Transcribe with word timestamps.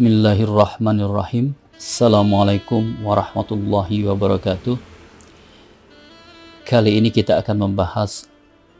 Bismillahirrahmanirrahim. 0.00 1.52
Assalamualaikum 1.76 3.04
warahmatullahi 3.04 4.08
wabarakatuh. 4.08 4.80
Kali 6.64 6.96
ini 6.96 7.12
kita 7.12 7.36
akan 7.36 7.68
membahas 7.68 8.24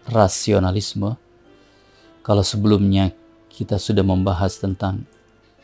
rasionalisme. 0.09 1.21
Kalau 2.25 2.41
sebelumnya 2.41 3.13
kita 3.53 3.77
sudah 3.77 4.01
membahas 4.01 4.65
tentang 4.65 5.05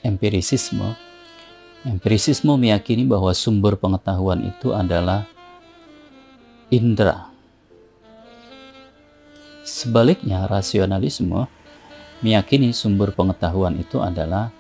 empirisisme, 0.05 0.92
empirisisme 1.88 2.52
meyakini 2.61 3.09
bahwa 3.09 3.33
sumber 3.33 3.80
pengetahuan 3.80 4.45
itu 4.45 4.77
adalah 4.77 5.25
indera. 6.69 7.33
Sebaliknya, 9.64 10.45
rasionalisme 10.45 11.48
meyakini 12.20 12.77
sumber 12.77 13.16
pengetahuan 13.16 13.80
itu 13.80 14.05
adalah 14.05 14.52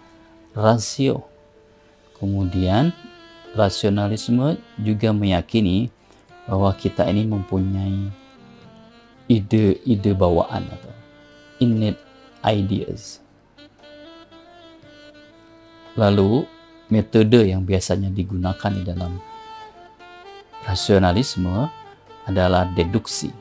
rasio. 0.56 1.28
Kemudian 2.16 2.96
rasionalisme 3.52 4.56
juga 4.80 5.12
meyakini 5.12 5.92
bahwa 6.48 6.72
kita 6.72 7.04
ini 7.12 7.28
mempunyai 7.28 8.08
ide-ide 9.28 10.16
bawaan 10.16 10.64
atau 10.64 10.94
innate 11.60 12.00
ideas. 12.40 13.20
Lalu 15.96 16.48
metode 16.88 17.44
yang 17.44 17.64
biasanya 17.64 18.08
digunakan 18.08 18.72
di 18.72 18.82
dalam 18.84 19.20
rasionalisme 20.64 21.68
adalah 22.24 22.68
deduksi. 22.72 23.32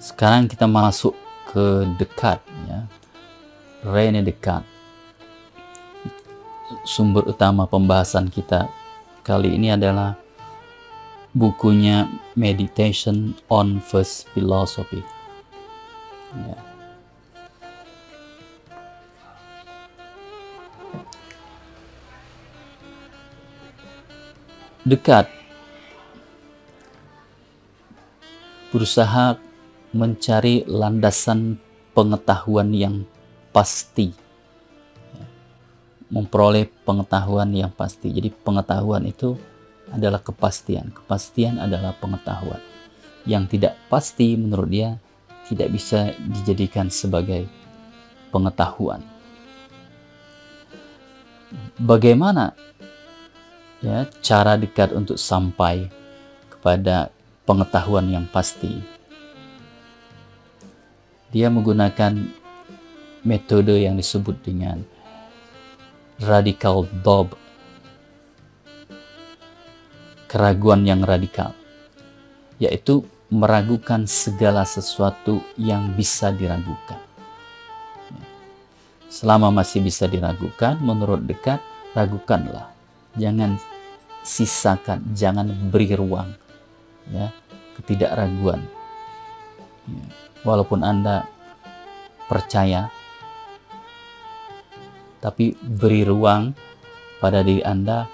Sekarang 0.00 0.48
kita 0.48 0.66
masuk 0.66 1.14
ke 1.50 1.84
dekat. 1.96 2.40
Rene 3.80 4.20
Descartes. 4.20 4.68
Sumber 6.84 7.24
utama 7.26 7.64
pembahasan 7.64 8.28
kita 8.28 8.68
kali 9.24 9.56
ini 9.56 9.72
adalah 9.72 10.16
bukunya 11.32 12.08
Meditation 12.36 13.34
on 13.48 13.80
First 13.80 14.28
Philosophy. 14.36 15.00
Ya. 16.34 16.58
Dekat 24.80 25.28
berusaha 28.72 29.36
mencari 29.92 30.64
landasan 30.64 31.58
pengetahuan 31.92 32.70
yang 32.72 33.04
pasti. 33.54 34.10
Memperoleh 36.10 36.66
pengetahuan 36.82 37.54
yang 37.54 37.70
pasti. 37.70 38.10
Jadi 38.10 38.34
pengetahuan 38.34 39.06
itu 39.06 39.38
adalah 39.94 40.18
kepastian. 40.22 40.90
Kepastian 40.90 41.58
adalah 41.62 41.94
pengetahuan. 41.98 42.58
Yang 43.26 43.58
tidak 43.58 43.74
pasti 43.86 44.34
menurut 44.34 44.70
dia 44.70 44.90
tidak 45.46 45.68
bisa 45.74 46.14
dijadikan 46.18 46.90
sebagai 46.90 47.46
pengetahuan. 48.30 49.02
Bagaimana 51.78 52.54
ya 53.82 54.06
cara 54.22 54.54
dekat 54.54 54.94
untuk 54.94 55.18
sampai 55.18 55.90
kepada 56.46 57.10
pengetahuan 57.42 58.06
yang 58.06 58.26
pasti? 58.30 58.78
Dia 61.30 61.50
menggunakan 61.50 62.39
metode 63.22 63.76
yang 63.76 63.96
disebut 63.96 64.40
dengan 64.40 64.80
radical 66.20 66.84
doubt 67.04 67.36
keraguan 70.28 70.84
yang 70.84 71.00
radikal 71.02 71.56
yaitu 72.60 73.02
meragukan 73.32 74.04
segala 74.04 74.68
sesuatu 74.68 75.40
yang 75.56 75.96
bisa 75.96 76.30
diragukan 76.30 77.00
selama 79.10 79.50
masih 79.50 79.82
bisa 79.82 80.06
diragukan 80.06 80.78
menurut 80.78 81.24
dekat 81.26 81.58
ragukanlah 81.96 82.70
jangan 83.18 83.58
sisakan 84.22 85.02
jangan 85.16 85.50
beri 85.72 85.90
ruang 85.96 86.30
ya 87.10 87.32
ketidakraguan 87.80 88.62
ya. 89.88 90.04
walaupun 90.46 90.84
anda 90.86 91.26
percaya 92.30 92.92
tapi 95.20 95.52
beri 95.60 96.02
ruang 96.02 96.56
pada 97.20 97.44
diri 97.44 97.60
Anda 97.60 98.08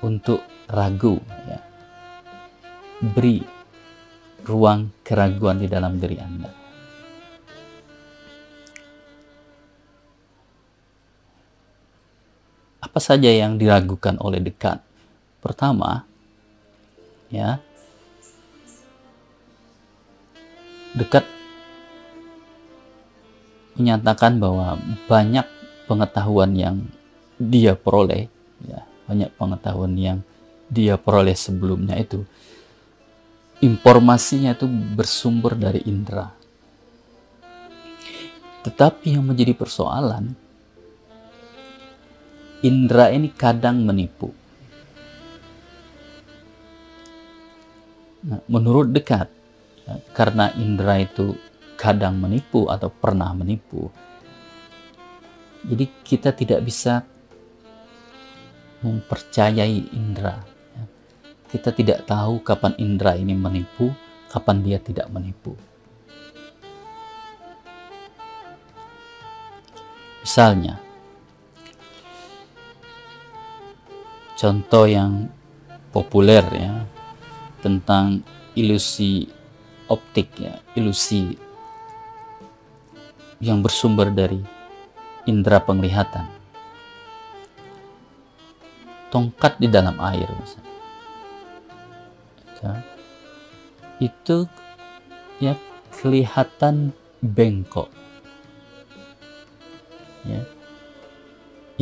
untuk 0.00 0.40
ragu 0.72 1.20
ya. 1.46 1.60
Beri 3.02 3.44
ruang 4.48 4.90
keraguan 5.04 5.60
di 5.60 5.68
dalam 5.68 6.00
diri 6.00 6.16
Anda. 6.18 6.50
Apa 12.82 12.98
saja 12.98 13.30
yang 13.30 13.56
diragukan 13.56 14.20
oleh 14.20 14.42
dekat? 14.42 14.82
Pertama, 15.40 16.04
ya. 17.32 17.56
Dekat 20.92 21.24
menyatakan 23.78 24.36
bahwa 24.36 24.76
banyak 25.08 25.46
pengetahuan 25.88 26.52
yang 26.56 26.76
dia 27.40 27.74
peroleh, 27.74 28.28
ya, 28.64 28.84
banyak 29.08 29.30
pengetahuan 29.34 29.94
yang 29.96 30.18
dia 30.72 30.96
peroleh 30.96 31.36
sebelumnya 31.36 32.00
itu 32.00 32.24
informasinya 33.62 34.58
itu 34.58 34.66
bersumber 34.66 35.54
dari 35.54 35.86
indera. 35.86 36.34
Tetapi 38.66 39.14
yang 39.14 39.26
menjadi 39.26 39.54
persoalan, 39.54 40.34
indera 42.62 43.10
ini 43.14 43.30
kadang 43.30 43.82
menipu. 43.86 44.34
Nah, 48.22 48.38
menurut 48.46 48.90
dekat, 48.90 49.30
ya, 49.82 49.98
karena 50.14 50.54
indera 50.54 51.02
itu 51.02 51.34
kadang 51.82 52.14
menipu 52.14 52.70
atau 52.70 52.86
pernah 52.86 53.34
menipu. 53.34 53.90
Jadi 55.66 55.90
kita 56.06 56.30
tidak 56.30 56.62
bisa 56.62 57.02
mempercayai 58.86 59.90
indera. 59.90 60.38
Ya. 60.78 60.84
Kita 61.50 61.74
tidak 61.74 62.06
tahu 62.06 62.38
kapan 62.46 62.78
indera 62.78 63.18
ini 63.18 63.34
menipu, 63.34 63.90
kapan 64.30 64.62
dia 64.62 64.78
tidak 64.78 65.10
menipu. 65.10 65.58
Misalnya, 70.22 70.78
contoh 74.38 74.86
yang 74.86 75.26
populer 75.90 76.46
ya 76.54 76.86
tentang 77.58 78.22
ilusi 78.54 79.26
optik 79.90 80.30
ya, 80.38 80.62
ilusi 80.78 81.50
yang 83.42 83.58
bersumber 83.58 84.06
dari 84.14 84.38
indera 85.26 85.58
penglihatan. 85.58 86.30
Tongkat 89.10 89.58
di 89.58 89.66
dalam 89.66 89.98
air 89.98 90.30
misalnya. 90.30 90.70
Ya, 92.62 92.74
itu 93.98 94.46
ya 95.42 95.58
kelihatan 95.98 96.94
bengkok. 97.18 97.90
Ya. 100.22 100.46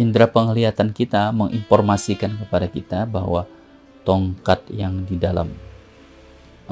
Indera 0.01 0.25
penglihatan 0.33 0.97
kita 0.97 1.29
menginformasikan 1.37 2.41
kepada 2.41 2.73
kita 2.73 3.05
bahwa 3.05 3.45
tongkat 4.09 4.65
yang 4.73 5.05
di 5.05 5.21
dalam 5.21 5.53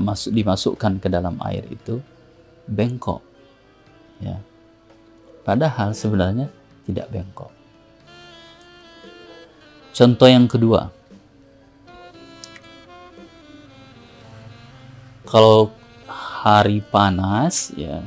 masuk 0.01 0.33
dimasukkan 0.33 0.97
ke 0.97 1.13
dalam 1.13 1.37
air 1.45 1.69
itu 1.69 2.01
bengkok. 2.65 3.21
Ya. 4.25 4.41
Padahal 5.49 5.97
sebenarnya 5.97 6.53
tidak 6.85 7.09
bengkok. 7.09 7.49
Contoh 9.97 10.29
yang 10.29 10.45
kedua. 10.45 10.93
Kalau 15.25 15.73
hari 16.05 16.85
panas 16.85 17.73
ya 17.73 18.05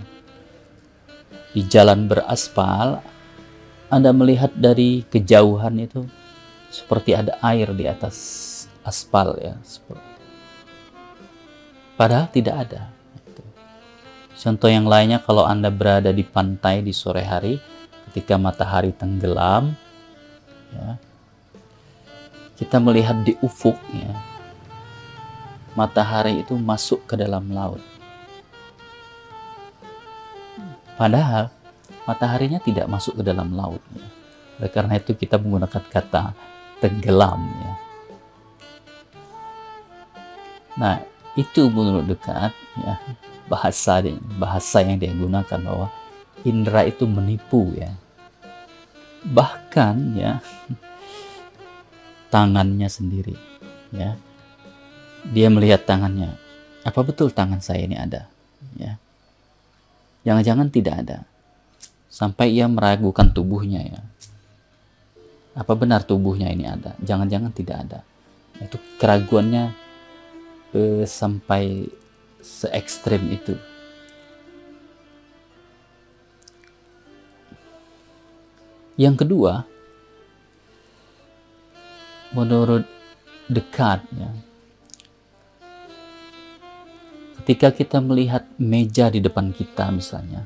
di 1.58 1.66
jalan 1.66 2.06
beraspal 2.06 3.02
Anda 3.90 4.14
melihat 4.14 4.54
dari 4.54 5.02
kejauhan 5.10 5.82
itu 5.82 6.06
seperti 6.70 7.18
ada 7.18 7.42
air 7.42 7.74
di 7.74 7.90
atas 7.90 8.18
aspal 8.86 9.34
ya. 9.42 9.58
Padahal 11.98 12.30
tidak 12.30 12.70
ada. 12.70 13.00
Contoh 14.42 14.74
yang 14.74 14.90
lainnya 14.90 15.22
kalau 15.22 15.46
Anda 15.46 15.70
berada 15.70 16.10
di 16.10 16.26
pantai 16.26 16.82
di 16.82 16.90
sore 16.90 17.22
hari 17.22 17.62
ketika 18.10 18.42
matahari 18.42 18.90
tenggelam 18.90 19.78
ya. 20.74 20.98
Kita 22.58 22.82
melihat 22.82 23.22
di 23.22 23.38
ufuk 23.46 23.78
ya. 23.94 24.18
Matahari 25.78 26.42
itu 26.42 26.58
masuk 26.58 27.06
ke 27.06 27.14
dalam 27.14 27.54
laut. 27.54 27.86
Padahal 30.98 31.54
mataharinya 32.10 32.58
tidak 32.66 32.90
masuk 32.90 33.22
ke 33.22 33.24
dalam 33.24 33.54
laut 33.54 33.82
ya. 33.94 34.10
Oleh 34.58 34.72
karena 34.74 34.98
itu 34.98 35.14
kita 35.14 35.38
menggunakan 35.38 35.86
kata 35.86 36.34
tenggelam 36.82 37.46
ya. 37.46 37.74
Nah, 40.82 40.98
itu 41.38 41.70
menurut 41.70 42.10
dekat 42.10 42.50
ya 42.82 42.98
bahasa 43.51 44.00
bahasa 44.39 44.80
yang 44.80 44.95
dia 44.95 45.12
gunakan 45.12 45.59
bahwa 45.59 45.92
indera 46.48 46.88
itu 46.88 47.03
menipu 47.03 47.75
ya. 47.75 47.92
Bahkan 49.27 49.95
ya 50.15 50.39
tangannya 52.33 52.88
sendiri 52.88 53.36
ya. 53.92 54.15
Dia 55.27 55.51
melihat 55.51 55.83
tangannya 55.83 56.42
apa 56.81 57.00
betul 57.06 57.30
tangan 57.30 57.62
saya 57.62 57.86
ini 57.86 57.94
ada? 57.98 58.25
Ya. 58.74 58.98
Jangan-jangan 60.25 60.68
tidak 60.74 60.95
ada. 61.06 61.18
Sampai 62.09 62.57
ia 62.57 62.65
meragukan 62.65 63.30
tubuhnya 63.30 63.86
ya. 63.86 64.01
Apa 65.53 65.77
benar 65.77 66.01
tubuhnya 66.01 66.50
ini 66.50 66.65
ada? 66.65 66.98
Jangan-jangan 67.06 67.51
tidak 67.53 67.77
ada. 67.86 68.00
Itu 68.57 68.81
keraguannya 68.98 69.74
eh, 70.74 71.06
sampai 71.06 71.86
se 72.42 72.68
ekstrim 72.74 73.30
itu. 73.30 73.56
Yang 79.00 79.26
kedua, 79.26 79.66
menurut 82.36 82.86
dekat 83.50 84.04
ya, 84.14 84.30
ketika 87.42 87.74
kita 87.74 87.98
melihat 87.98 88.46
meja 88.62 89.10
di 89.10 89.18
depan 89.18 89.50
kita 89.50 89.90
misalnya, 89.90 90.46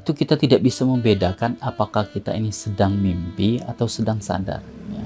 itu 0.00 0.16
kita 0.16 0.40
tidak 0.40 0.64
bisa 0.64 0.88
membedakan 0.88 1.60
apakah 1.60 2.08
kita 2.08 2.32
ini 2.32 2.48
sedang 2.48 2.96
mimpi 2.96 3.60
atau 3.60 3.84
sedang 3.84 4.16
sadar. 4.16 4.64
Ya. 4.88 5.04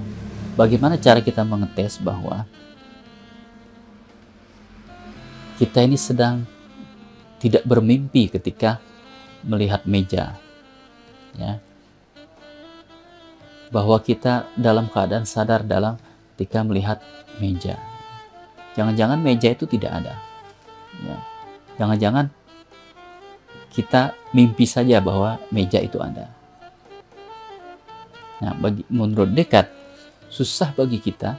Bagaimana 0.54 0.94
cara 0.94 1.18
kita 1.18 1.42
mengetes 1.42 1.98
bahwa 1.98 2.46
kita 5.58 5.86
ini 5.86 5.94
sedang 5.94 6.42
tidak 7.38 7.62
bermimpi 7.68 8.32
ketika 8.32 8.80
melihat 9.44 9.84
meja. 9.84 10.34
Ya. 11.36 11.60
Bahwa 13.68 14.00
kita 14.00 14.48
dalam 14.56 14.88
keadaan 14.88 15.28
sadar 15.28 15.66
dalam 15.66 16.00
ketika 16.34 16.64
melihat 16.66 16.98
meja. 17.38 17.78
Jangan-jangan 18.74 19.20
meja 19.22 19.54
itu 19.54 19.68
tidak 19.68 20.02
ada. 20.02 20.14
Ya. 21.04 21.16
Jangan-jangan 21.78 22.26
kita 23.74 24.14
mimpi 24.30 24.66
saja 24.66 25.02
bahwa 25.02 25.42
meja 25.50 25.82
itu 25.82 25.98
ada. 25.98 26.30
Nah, 28.42 28.54
bagi 28.58 28.86
menurut 28.90 29.30
dekat 29.30 29.70
susah 30.30 30.74
bagi 30.74 30.98
kita 30.98 31.38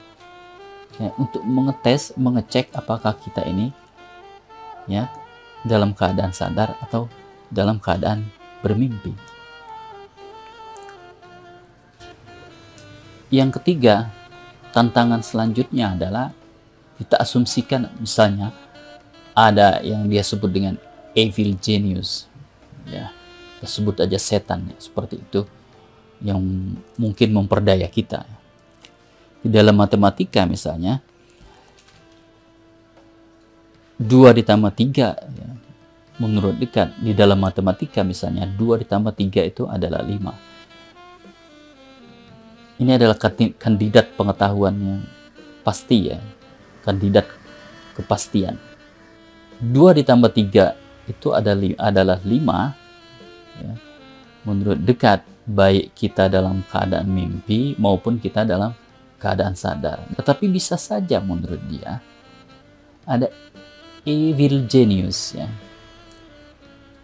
ya, 1.00 1.12
untuk 1.20 1.44
mengetes, 1.44 2.16
mengecek 2.16 2.72
apakah 2.76 3.16
kita 3.20 3.44
ini 3.44 3.72
ya 4.86 5.10
dalam 5.66 5.94
keadaan 5.98 6.32
sadar 6.34 6.78
atau 6.82 7.10
dalam 7.50 7.82
keadaan 7.82 8.26
bermimpi. 8.62 9.14
Yang 13.34 13.60
ketiga, 13.62 14.14
tantangan 14.76 15.26
selanjutnya 15.26 15.98
adalah 15.98 16.32
kita 16.96 17.20
asumsikan 17.20 17.92
misalnya 18.00 18.56
ada 19.36 19.84
yang 19.84 20.08
dia 20.08 20.24
sebut 20.24 20.48
dengan 20.48 20.76
evil 21.12 21.56
genius 21.60 22.32
ya 22.88 23.12
kita 23.60 23.68
sebut 23.68 23.96
aja 24.04 24.20
setan 24.20 24.72
ya, 24.72 24.78
seperti 24.80 25.20
itu 25.20 25.44
yang 26.24 26.40
mungkin 26.96 27.36
memperdaya 27.36 27.88
kita 27.92 28.24
di 29.44 29.52
dalam 29.52 29.76
matematika 29.76 30.48
misalnya 30.48 31.04
2 34.02 34.38
ditambah 34.44 34.72
3 34.76 35.16
ya, 35.16 35.50
menurut 36.20 36.56
dekat 36.60 36.96
di 37.00 37.16
dalam 37.16 37.40
matematika 37.40 38.04
misalnya 38.04 38.48
2 38.48 38.82
ditambah 38.84 39.14
3 39.16 39.52
itu 39.52 39.64
adalah 39.68 40.04
5 40.04 40.56
ini 42.76 42.92
adalah 42.92 43.16
kandidat 43.56 44.20
pengetahuan 44.20 44.76
yang 44.76 45.00
pasti 45.64 46.12
ya. 46.12 46.20
Kandidat 46.84 47.24
kepastian. 47.96 48.60
2 49.64 49.72
ditambah 49.72 50.28
3 50.28 50.76
itu 51.08 51.28
adalah 51.32 52.20
5 52.20 52.28
ya, 53.64 53.74
menurut 54.44 54.76
dekat 54.84 55.24
baik 55.48 55.96
kita 55.96 56.28
dalam 56.28 56.68
keadaan 56.68 57.08
mimpi 57.08 57.80
maupun 57.80 58.20
kita 58.20 58.44
dalam 58.44 58.76
keadaan 59.24 59.56
sadar. 59.56 60.04
Tetapi 60.12 60.52
bisa 60.52 60.76
saja 60.76 61.24
menurut 61.24 61.64
dia 61.72 62.04
ada 63.08 63.32
evil 64.06 64.70
genius 64.70 65.34
ya. 65.34 65.50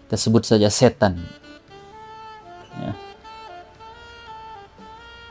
Kita 0.05 0.15
sebut 0.15 0.45
saja 0.45 0.69
setan. 0.69 1.17
Ya. 2.77 2.93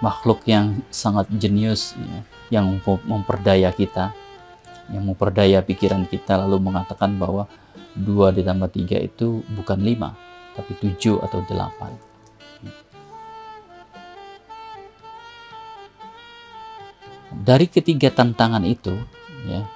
Makhluk 0.01 0.43
yang 0.49 0.81
sangat 0.89 1.29
jenius 1.31 1.93
ya, 1.95 2.19
yang 2.61 2.81
memperdaya 3.05 3.69
kita, 3.71 4.17
yang 4.89 5.05
memperdaya 5.05 5.61
pikiran 5.61 6.09
kita 6.09 6.41
lalu 6.41 6.59
mengatakan 6.59 7.21
bahwa 7.21 7.45
dua 7.93 8.33
ditambah 8.33 8.73
tiga 8.73 8.97
itu 8.97 9.45
bukan 9.53 9.85
lima, 9.85 10.17
tapi 10.57 10.73
tujuh 10.81 11.21
atau 11.21 11.45
delapan. 11.45 11.93
Dari 17.31 17.69
ketiga 17.69 18.09
tantangan 18.11 18.65
itu, 18.65 18.97
ya, 19.45 19.69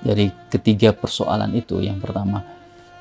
dari 0.00 0.32
ketiga 0.48 0.96
persoalan 0.96 1.52
itu 1.52 1.80
yang 1.80 2.00
pertama 2.00 2.44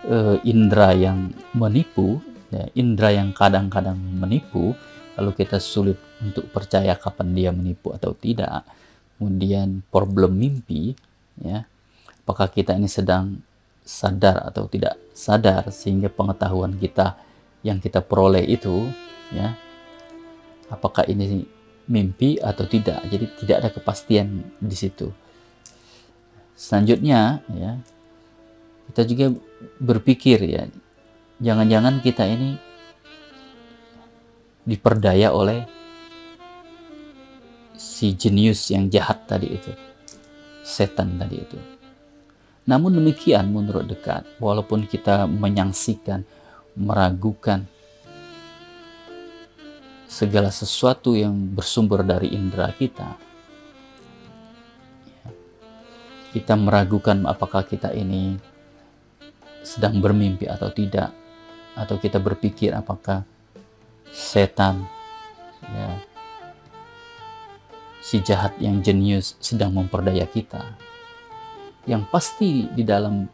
uh, 0.08 0.38
indera 0.44 0.91
yang 0.96 1.32
menipu 1.56 2.20
ya, 2.51 2.68
indera 2.75 3.15
yang 3.15 3.32
kadang-kadang 3.32 3.96
menipu 3.96 4.75
lalu 5.15 5.32
kita 5.36 5.60
sulit 5.60 6.00
untuk 6.20 6.48
percaya 6.51 6.96
kapan 6.96 7.36
dia 7.36 7.50
menipu 7.51 7.91
atau 7.96 8.15
tidak 8.15 8.63
kemudian 9.15 9.84
problem 9.91 10.36
mimpi 10.36 10.96
ya 11.39 11.63
apakah 12.24 12.51
kita 12.51 12.75
ini 12.75 12.88
sedang 12.88 13.39
sadar 13.84 14.46
atau 14.48 14.70
tidak 14.70 15.00
sadar 15.15 15.72
sehingga 15.74 16.12
pengetahuan 16.13 16.77
kita 16.77 17.18
yang 17.65 17.82
kita 17.82 18.00
peroleh 18.00 18.44
itu 18.46 18.88
ya 19.34 19.56
apakah 20.70 21.03
ini 21.10 21.44
mimpi 21.89 22.38
atau 22.38 22.70
tidak. 22.70 23.01
Jadi 23.10 23.25
tidak 23.44 23.56
ada 23.65 23.70
kepastian 23.74 24.46
di 24.62 24.77
situ 24.77 25.10
Selanjutnya 26.60 27.39
ya 27.56 27.80
kita 28.92 29.08
juga 29.08 29.32
berpikir 29.80 30.44
ya 30.44 30.68
jangan-jangan 31.39 32.04
kita 32.04 32.28
ini 32.28 32.60
diperdaya 34.68 35.32
oleh 35.32 35.63
si 37.80 38.12
jenius 38.12 38.75
yang 38.75 38.92
jahat 38.92 39.24
tadi 39.24 39.56
itu 39.56 39.72
setan 40.68 41.16
tadi 41.16 41.39
itu. 41.39 41.56
Namun 42.68 42.92
demikian 42.92 43.56
menurut 43.56 43.88
dekat 43.88 44.28
walaupun 44.44 44.84
kita 44.84 45.32
menyangsikan 45.32 46.28
meragukan 46.75 47.63
segala 50.12 50.51
sesuatu 50.51 51.16
yang 51.16 51.34
bersumber 51.56 52.04
dari 52.04 52.36
indera 52.36 52.68
kita 52.75 53.29
kita 56.30 56.54
meragukan 56.54 57.26
apakah 57.26 57.66
kita 57.66 57.94
ini 57.94 58.38
sedang 59.66 60.00
bermimpi 60.00 60.46
atau 60.50 60.70
tidak. 60.70 61.12
Atau 61.78 61.96
kita 61.96 62.20
berpikir 62.20 62.76
apakah 62.76 63.24
setan 64.10 64.84
ya 65.64 66.02
si 68.00 68.20
jahat 68.26 68.58
yang 68.58 68.82
jenius 68.82 69.38
sedang 69.38 69.76
memperdaya 69.76 70.26
kita. 70.26 70.76
Yang 71.86 72.04
pasti 72.10 72.68
di 72.68 72.84
dalam 72.84 73.30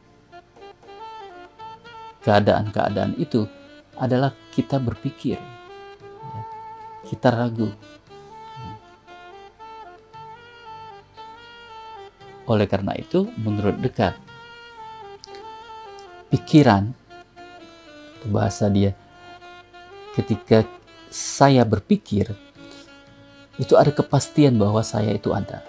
keadaan-keadaan 2.26 3.16
itu 3.22 3.46
adalah 3.96 4.34
kita 4.52 4.82
berpikir 4.82 5.40
ya, 5.40 6.42
kita 7.08 7.32
ragu 7.32 7.72
Oleh 12.46 12.70
karena 12.70 12.94
itu, 12.94 13.30
menurut 13.42 13.82
dekat, 13.82 14.14
pikiran 16.30 16.94
bahasa 18.26 18.70
dia 18.70 18.98
ketika 20.18 20.66
saya 21.14 21.62
berpikir 21.68 22.34
itu 23.56 23.74
ada 23.80 23.92
kepastian 23.94 24.60
bahwa 24.60 24.84
saya 24.84 25.16
itu 25.16 25.32
ada. 25.32 25.64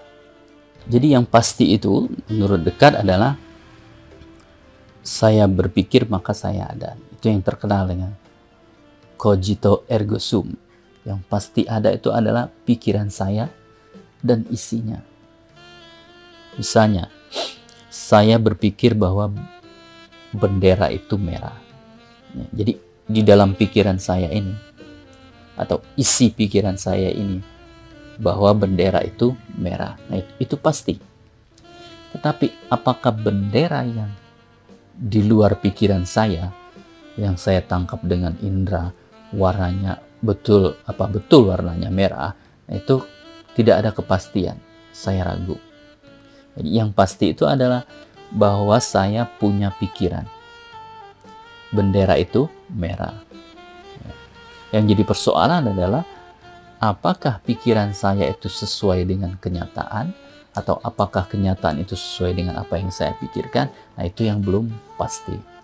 Jadi 0.87 1.15
yang 1.15 1.27
pasti 1.27 1.75
itu 1.75 2.07
menurut 2.31 2.63
dekat 2.63 2.99
adalah 2.99 3.35
saya 5.03 5.47
berpikir 5.47 6.07
maka 6.11 6.35
saya 6.35 6.67
ada. 6.67 6.99
Itu 7.15 7.31
yang 7.31 7.43
terkenal 7.43 7.87
dengan 7.87 8.11
cogito 9.15 9.87
ergo 9.87 10.19
sum. 10.19 10.51
Yang 11.07 11.19
pasti 11.31 11.63
ada 11.63 11.91
itu 11.95 12.11
adalah 12.11 12.51
pikiran 12.67 13.07
saya 13.07 13.47
dan 14.19 14.43
isinya. 14.51 14.99
Misalnya, 16.57 17.13
saya 17.87 18.41
berpikir 18.41 18.97
bahwa 18.97 19.29
bendera 20.33 20.89
itu 20.89 21.15
merah. 21.15 21.55
Ya, 22.33 22.45
jadi 22.51 22.73
di 23.07 23.21
dalam 23.23 23.55
pikiran 23.55 24.01
saya 24.01 24.27
ini 24.33 24.53
atau 25.57 25.81
isi 25.97 26.29
pikiran 26.33 26.75
saya 26.75 27.09
ini 27.13 27.39
bahwa 28.17 28.53
bendera 28.57 29.05
itu 29.05 29.37
merah. 29.53 29.95
Nah, 30.09 30.17
itu, 30.17 30.31
itu 30.49 30.55
pasti. 30.57 30.95
Tetapi 32.13 32.73
apakah 32.73 33.13
bendera 33.13 33.85
yang 33.85 34.09
di 34.97 35.21
luar 35.21 35.61
pikiran 35.61 36.09
saya 36.09 36.49
yang 37.17 37.37
saya 37.37 37.61
tangkap 37.61 38.01
dengan 38.01 38.33
indera 38.41 38.89
warnanya 39.29 40.01
betul 40.21 40.73
apa 40.89 41.05
betul 41.05 41.53
warnanya 41.53 41.93
merah 41.93 42.33
itu 42.65 43.05
tidak 43.53 43.75
ada 43.85 43.91
kepastian 43.93 44.57
saya 44.89 45.29
ragu 45.29 45.66
yang 46.61 46.89
pasti 46.93 47.33
itu 47.33 47.45
adalah 47.45 47.85
bahwa 48.33 48.77
saya 48.81 49.25
punya 49.27 49.71
pikiran. 49.77 50.25
Bendera 51.71 52.15
itu 52.17 52.47
merah. 52.71 53.15
Yang 54.71 54.83
jadi 54.95 55.03
persoalan 55.07 55.63
adalah 55.71 56.03
apakah 56.79 57.39
pikiran 57.43 57.95
saya 57.95 58.27
itu 58.27 58.51
sesuai 58.51 59.07
dengan 59.07 59.35
kenyataan? 59.39 60.11
Atau 60.57 60.81
apakah 60.81 61.29
kenyataan 61.29 61.85
itu 61.85 61.93
sesuai 61.93 62.33
dengan 62.33 62.57
apa 62.57 62.81
yang 62.81 62.89
saya 62.89 63.13
pikirkan? 63.21 63.69
Nah 63.93 64.03
itu 64.09 64.25
yang 64.25 64.41
belum 64.41 64.73
pasti 64.97 65.56